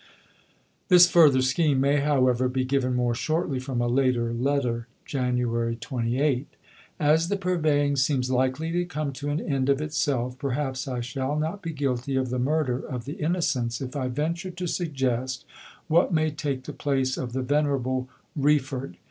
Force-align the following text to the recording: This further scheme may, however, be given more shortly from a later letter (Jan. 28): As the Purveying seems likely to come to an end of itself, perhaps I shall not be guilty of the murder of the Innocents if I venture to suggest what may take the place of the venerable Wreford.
This 0.87 1.07
further 1.07 1.43
scheme 1.43 1.79
may, 1.79 1.97
however, 1.97 2.47
be 2.49 2.65
given 2.65 2.95
more 2.95 3.13
shortly 3.13 3.59
from 3.59 3.79
a 3.81 3.87
later 3.87 4.33
letter 4.33 4.87
(Jan. 5.05 5.37
28): 5.79 6.47
As 6.99 7.27
the 7.29 7.37
Purveying 7.37 7.95
seems 7.95 8.31
likely 8.31 8.71
to 8.71 8.83
come 8.85 9.13
to 9.13 9.29
an 9.29 9.39
end 9.39 9.69
of 9.69 9.79
itself, 9.79 10.39
perhaps 10.39 10.87
I 10.87 11.01
shall 11.01 11.37
not 11.37 11.61
be 11.61 11.71
guilty 11.71 12.15
of 12.15 12.31
the 12.31 12.39
murder 12.39 12.79
of 12.79 13.05
the 13.05 13.13
Innocents 13.21 13.79
if 13.79 13.95
I 13.95 14.07
venture 14.07 14.49
to 14.49 14.65
suggest 14.67 15.45
what 15.87 16.11
may 16.11 16.31
take 16.31 16.63
the 16.63 16.73
place 16.73 17.15
of 17.15 17.33
the 17.33 17.43
venerable 17.43 18.09
Wreford. 18.35 18.95